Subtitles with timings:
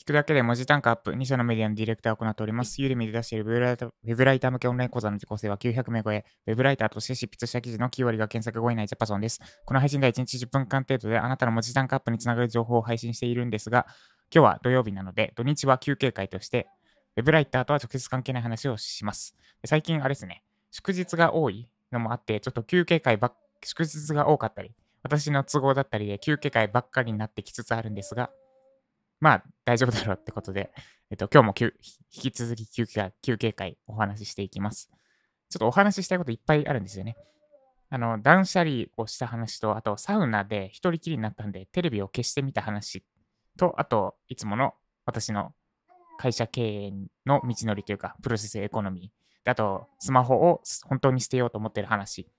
[0.00, 2.80] 聞くだけで文字単価アップ、2社のメディアのディレクターを行っております。
[2.80, 9.40] ユーデミで出しているウェブライター向けオンライン講座の受講生は900名超え、ウェブライターとして執筆した記事の9割が検索後以内ジャパソンです。
[9.66, 13.84] この配信では1日10分間程度であなたの文字単価アップにつながる情報を配信しているんですが、
[14.34, 16.66] 今日は土曜日なので、土日は休憩会として、
[17.18, 19.36] ウェブライターとは直接関係ない話をします。
[19.60, 24.72] で最近あれですね、祝日が多いのもあって、ちょっと休憩会ばっ、祝日が多かったり、
[25.02, 28.30] 私の都合だったりで休憩会ばっかりになってきつつあるんですが、
[29.20, 30.72] まあ大丈夫だろうってことで、
[31.10, 31.74] えっと、今日も休
[32.12, 34.90] 引き続き休憩会休憩会お話ししていきます。
[35.48, 37.16] ちょっとお話ししたいこといっぱいあるんですよね。
[37.90, 43.04] あの、断捨離をした話と、あとサウナで一人きりになったんで、テレビを消してみた話
[43.58, 45.52] と、あと、いつもの私の
[46.16, 46.92] 会社経営
[47.26, 49.44] の道のりというか、プロセスエコノミー。
[49.44, 52.30] であと、スマホを本当に捨てようと思ってる話。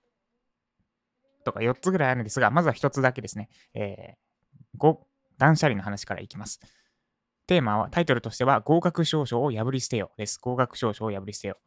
[1.44, 3.50] とか4つぐらいあるんですが、まずは1つだけですね。
[3.74, 5.06] えー、ご
[5.42, 6.60] 断捨離の話からいきます。
[7.48, 10.38] テーマは、タイトルとしては、合格証書を破り捨てよです。
[10.40, 11.58] 合格証書を破り捨てよ。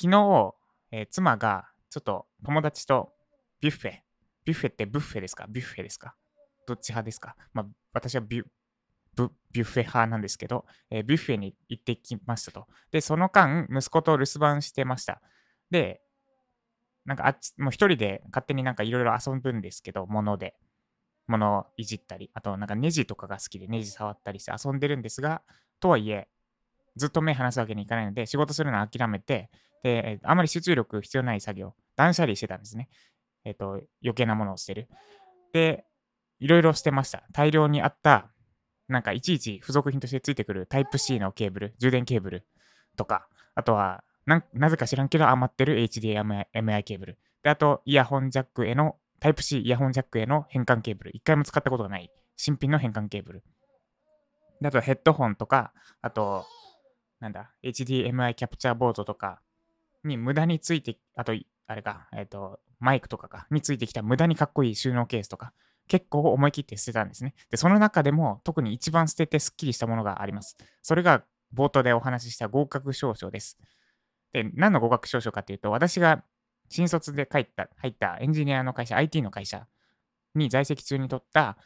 [0.00, 0.54] 昨日、
[0.92, 3.12] えー妻がちょっと友達と
[3.60, 3.98] ビュッフェ。
[4.44, 5.46] ビュッフェってブッフェですか？
[5.48, 6.14] ビュッフェですか？
[6.68, 7.34] どっち派ですか？
[7.52, 8.44] まあ、私はビュ
[9.16, 12.68] ブビュッフェ派なんですけど、えービュッフェに行ってきましたと。
[12.92, 15.20] で、その間、息子と留守番してました。
[15.72, 16.00] で、
[17.04, 20.54] なんかあっち、もう一人で勝手になんかいろいろ遊ぶんですけど、物で。
[21.26, 25.42] 物をいじったり、あとなんかネジとかが好きでネジ触ったりして遊んでるんですが、
[25.80, 26.28] とはいえ、
[26.96, 29.50] ずっと目離すわけにいかないので、仕事するのを諦めて、
[29.82, 32.88] で、えーあまり集中力必要ない作業、断捨離してたんですね。
[33.44, 34.88] えっ、と、余計なものを捨てる。
[35.52, 35.84] で、
[36.40, 37.22] いろいろ捨てました。
[37.32, 38.30] 大量にあった、
[38.88, 42.46] なんかいちいち付属品としてついてくるタイプ C のケーブル、充電ケーブル
[42.96, 47.18] とか、あとはななぜか知らんけど余ってる HDMI ケーブル。
[47.42, 51.10] で、あとイヤホンジャックへの、タイプ C イヤホンジャックへの変換ケーブル。
[51.14, 53.44] 一回も使ったことがない新品の変換ケーブル。
[54.60, 56.46] で、あとヘッドホンとか、あと、
[57.20, 59.40] なんだ、HDMI キャプチャーボードとか
[60.04, 61.34] に無駄について、あと、
[61.66, 65.52] あれか、えっ、と、マイクとかか、についてきた無駄にかっこいい収納ケースとか、
[65.88, 67.34] 結構思い切って捨てたんですね。
[67.50, 70.56] で、その中でも特に一番捨ててスッキリしたものがあります。
[70.82, 71.24] それが
[71.54, 73.58] 冒頭でお話しした合格証書です。
[74.32, 76.24] で、何の合格証書かというと、私が
[76.68, 79.66] 新卒で入った入ったエンジニアの会社、IT の会社
[80.34, 81.56] に在籍中に取った、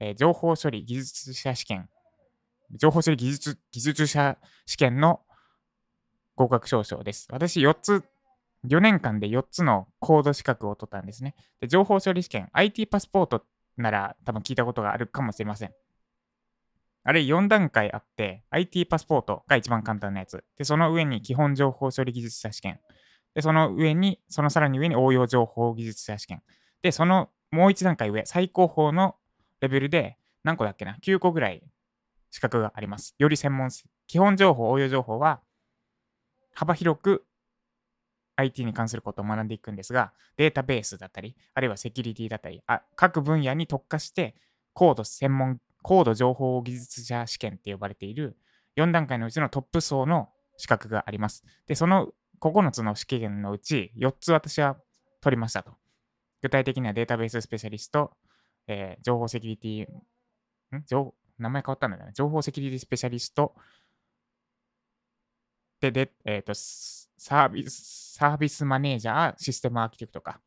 [0.00, 1.88] えー情報処理技術者試験、
[2.72, 5.20] 情報処理技術技術者試験の
[6.34, 7.28] 合格証書です。
[7.30, 8.04] 私4つ、
[8.66, 11.34] 4年間で4つのコード資格を取ったんですね。
[11.60, 13.44] で情報処理試験、IT パスポート
[13.76, 15.72] なら多分聞いたことがあるかもしれません。
[17.08, 20.42] あれ4段階あって、IT パスポートが一番簡単なやつ。
[20.58, 22.80] で、その上に基本情報処理技術者試験。
[23.36, 26.42] で、その上に、そのさらに上に応用情報技術者試験。
[26.80, 29.16] で、そのもう一段階上、最高峰の
[29.60, 31.62] レベルで、何個だっけな ?9 個ぐらい
[32.30, 33.14] 資格があります。
[33.18, 33.68] より専門、
[34.06, 35.42] 基本情報、応用情報は、
[36.54, 37.26] 幅広く
[38.36, 44.34] IT に関することを学んでいくんですが、データベースだったり、あるいはセキュリティだったり、あ各分野に特化して、
[44.72, 48.38] コード専門、コード情報技術者試験って呼ばれている
[48.76, 51.44] 4段階のうちのトップ層の資格があります。
[51.66, 52.12] で、その
[52.50, 54.76] 9つの試験のうち4つ私は
[55.20, 55.72] 取りましたと。
[56.42, 58.12] 具体的にはデータベーススペシャリスト、
[58.66, 60.84] えー情報セキュリティ、ん？
[60.86, 62.12] 情名前変わったんだよね。
[62.14, 63.54] 情報セキュリティスペシャリスト、
[65.80, 70.40] で、で、えっ、と、サービス、サービスマネージャー、システムアーキテクトか。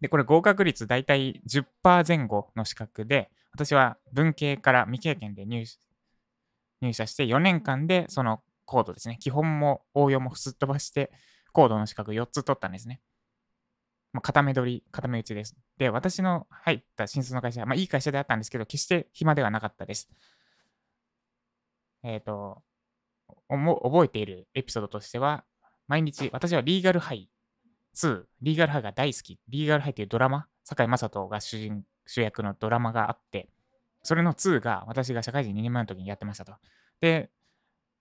[0.00, 5.64] で、これ合格率大体10%前後の資格で、私は文系から未経験で入
[6.92, 9.16] 社して4年間でそのコードですね。
[9.18, 11.10] 基本も応用もすっ飛ばして、
[11.52, 13.00] コードの資格4つ取ったんですね。
[14.12, 15.56] まあ、固め取り、固め打ちです。
[15.78, 20.10] で、私の入った新卒の会社、まあいい会社であったんですけど、決して暇ではなかったです。
[22.02, 22.62] えっ、と、
[23.48, 25.44] おも覚えているエピソードとしては、
[25.86, 27.30] 毎日、私はリーガルハイ
[27.96, 29.40] 2、リーガルハイが大好き。
[29.48, 33.48] リーガルハイっていうドラマ、堺雅人が主人主役のドラマがあって、
[34.02, 36.52] それの2が私が社会人2年前の時にやってましたと。
[37.00, 37.30] で、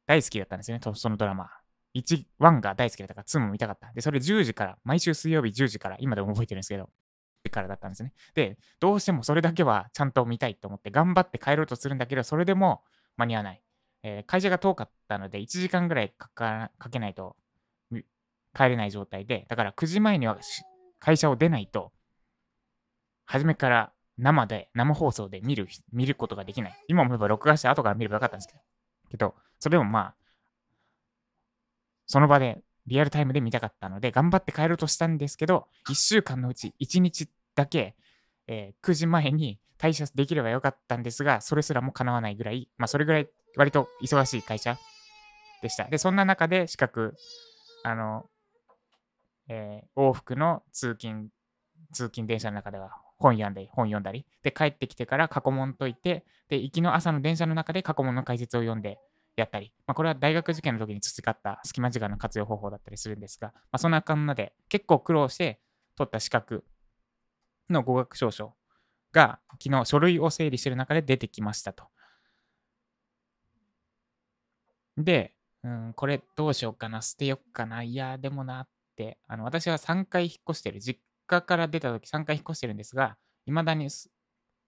[0.07, 1.49] 大好きだったんですよね、そのドラマ。
[1.93, 3.91] 1、1が大好きだったから2も見たかった。
[3.93, 6.87] で、それ10時から、毎週水曜日10時から、今でも覚えてるんですけど、10
[7.45, 8.13] 時からだったんですね。
[8.33, 12.83] で、どうしてもそれだけはちゃんと見たいと思って頑張って帰ろうとするんだけど、それでも
[13.17, 13.61] 間に合わない。
[14.03, 17.35] えー会社が遠かったので、1時間ぐらいかかかけないと
[18.57, 20.37] 帰れない状態で、だから9時前には
[20.99, 21.91] 会社を出ないと、
[23.25, 26.83] 初めから生で、生放送で見る、見ることができない。
[26.87, 28.61] 今思えば録画して後から見ればよかったんですけど、
[29.11, 30.15] けど、それでもまあ、
[32.05, 37.95] その場でリアルタイムで見たかったので、頑張って帰ろうとしたんですけど、1週間のうち1日だけ、
[38.47, 44.77] えー9時前に退社できればよかったんですが、それすらも叶わないぐらい、まあそれぐらい割と忙しい会社
[45.61, 45.85] でした。
[45.85, 47.15] で、そんな中で資格、
[47.83, 48.25] あの、
[49.49, 51.27] えー、往復の通勤、
[51.93, 58.99] 通勤電車の中では本読んだり、本読んだり、で、帰ってきてから過去問解いて、で、行きの朝の電車の中で過去問の解説を読んで
[59.41, 65.59] やったり、まあ、これは大学受験の時に培った隙間時間の活用方法だったりするんですが、まあ、そんな感じで結構苦労して
[65.95, 66.63] 取った資格
[67.69, 68.53] の合格証書
[69.11, 71.85] が昨日書類を整理してる中で出てきましたと。
[74.97, 83.89] で、うん、これどうしようかな、捨てよっかな、いや、でもなって、あの私は3回引っ越してる、実家から出た時3回引っ越してるんですが、いまだに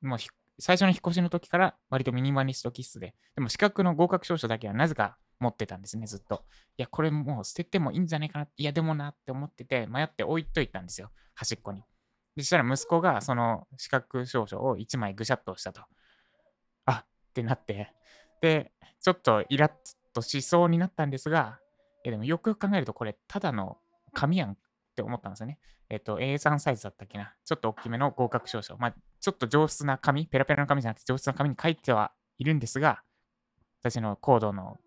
[0.02, 6.44] もう引っ最初の引っ越しの時から割とミニマリスト気質で、でも資格の合格証書だけはなぜか持ってたんですね、ずっと。
[6.78, 8.48] いや、これもう捨ててもいいんじゃないかな。
[8.58, 11.84] いや、でもなって思ってて、迷って置いといたんですよ、端っこに。
[12.36, 15.82] でしたら息子がその資格証書を1枚ぐしゃっとしたと。
[16.86, 17.94] あってなって、
[18.42, 18.72] で、
[19.02, 19.72] ちょっとイラッ
[20.14, 21.60] としそうになったんですが、
[22.04, 23.78] いやでもよくよく考えるとこれただの
[24.14, 24.58] 紙やん
[25.00, 25.58] って思ったんですよね。
[25.90, 27.34] えっと、A3 サイズだったっけな。
[27.46, 28.78] ちょっと大きめの合格証書。
[28.78, 33.02] まあ、ちょっと上質な紙、ペラペラの紙じゃなくて上質な紙に書いてはいるんですが、
[33.82, 34.78] 私のコードの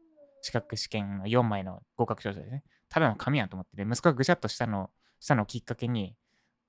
[0.43, 2.63] 資格試験の4枚の合格証書ですね。
[2.89, 6.15] ただの紙やんと思ってて、息子がぐしゃっとしたのしたのをきっかけに、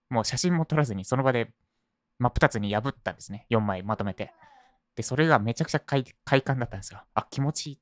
[0.10, 1.52] もう写真も撮らずにその場で
[2.20, 3.46] 真っ二つに破ったんですね。
[3.50, 4.32] 4枚まとめて。
[4.96, 6.06] で、それがめちゃくちゃ快
[6.42, 7.02] 感だったんですよ。
[7.14, 7.80] あ、気持ちいい。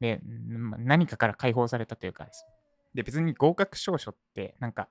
[0.00, 2.44] で、何かから解放されたというかです。
[2.94, 4.88] で、別に合格証書ってなんか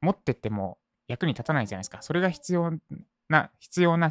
[0.00, 0.78] 持ってっても
[1.08, 2.02] 役に立たないじゃないですか。
[2.02, 2.72] それが必要
[3.28, 4.10] な、必要な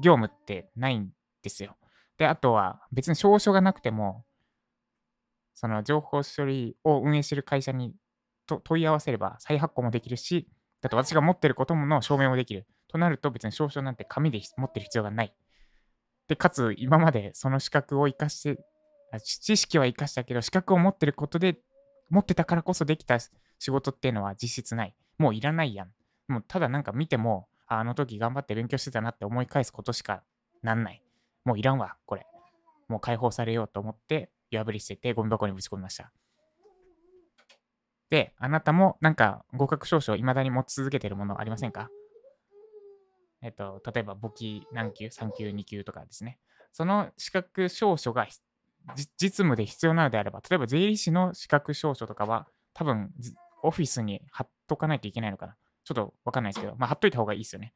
[0.00, 1.10] 業務ってないん
[1.42, 1.76] ですよ。
[2.18, 4.24] で、あとは別に証書がなくても、
[5.54, 7.94] その情報処理を運営してる会社に
[8.46, 10.48] 問い合わせれば再発行もできるし、
[10.82, 12.66] だって私が持ってることもの証明もできる。
[12.88, 15.34] となると別に証書なんて紙で持ってる必要がない。
[16.28, 18.62] で、かつ今までその資格を生かして、
[19.24, 21.58] 知識は生かしたけど、資格を持ってることで、
[22.08, 24.94] 持ってたからこそできた仕事っていうのは実質ない。
[25.18, 25.92] もういらないやん。
[26.28, 30.22] もうただなんか見ても、あの時頑張って勉強してたなって思い返すことしか
[30.62, 31.02] なんない。
[31.44, 32.26] もういらんわ、これ。
[32.88, 36.12] もう解放されようと思って、破り捨ててゴミ箱にぶち込みました。
[38.08, 41.90] で、あなたもなんか合格証書を未だに持ち続けてるものありませんか？
[43.42, 46.38] えっと、例えば簿記何級、3級、2級とかですね。
[46.72, 48.24] その資格証書が
[48.94, 53.12] 実務で必要なのであれば、例えば税理士の資格証書とかは、多分
[53.62, 55.56] オフィスに貼っとかないといけないのかな。
[55.84, 57.72] ちょっとわかんないですけど、まあ、貼っといた方がいいですよね。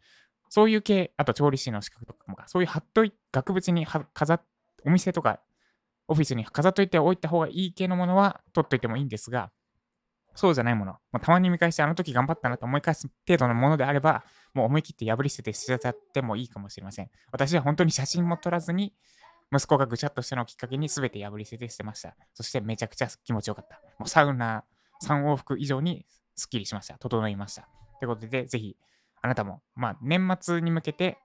[0.49, 4.43] そういう系、あと調理師の資格とかもか、そういう貼っとい、額縁に飾っ、
[4.85, 5.41] お店とか
[6.09, 9.53] オフィスに飾っといておいた方がいい系のものは取っといてもいいんですが、
[10.35, 17.11] そうじゃないもの、まあ、たまに見返してあの時頑張ったなと思い返す程度のものであれば、もう思い切って破り捨てて捨てちゃってもいいかもしれません。
[17.31, 18.93] 私は本当に写真も撮らずに、
[19.53, 22.17] 息子がぐちゃっとしたのをきっかけに全て破り捨てて捨てました。
[22.35, 23.81] そしてめちゃくちゃ気持ちよかった。
[23.99, 24.65] もうサウナ
[25.03, 26.07] 3往復以上に
[26.37, 26.99] スッキリしました。
[26.99, 27.69] 整いました。
[27.99, 28.77] ということで、ぜひ、
[29.23, 31.19] あなたも、まあ、年末に向けて、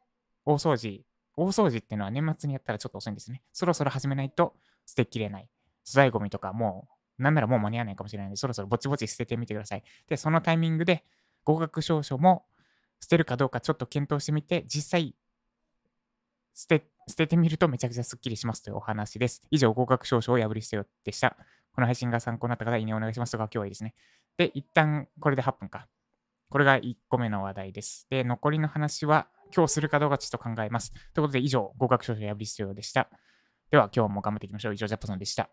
[0.44, 1.06] 大掃除、
[1.38, 3.42] 大掃除っていうのは年末にやったらちょっと遅いんですね。
[3.54, 4.56] そろそろ始めないと
[4.86, 5.50] 捨てきれない。
[5.84, 6.88] 素材ゴミとかも
[7.20, 9.84] う、なんならもう間に合わないかもしれないので、そろそろぼちぼち捨ててみてください。
[10.08, 11.06] で、そのタイミングで、
[11.44, 12.46] 合格証書も
[13.00, 15.16] 捨てるかどうかちょっと検討してみて、実際、
[16.54, 19.44] 捨て、捨ててみるとめちゃくちゃスッキリしますというお話です。
[19.52, 21.38] 以上、合格証書を破り捨てよでした。
[21.74, 23.94] この配信が参考になった方、いいねお願いしますとか、今日はいいですね。
[24.38, 25.88] で、一旦これで8分か。
[26.50, 28.08] これが1個目の話題です。
[28.10, 30.92] で、残りの話は今日するかどうかちょっと考えます。
[30.92, 33.10] ということで、以上、合格証書破り捨てよでした。
[33.72, 34.74] では、今日も頑張っていきましょう。
[34.74, 35.50] 以上、ジャパソンでした。